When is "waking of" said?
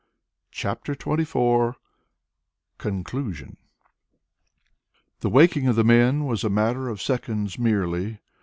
5.29-5.75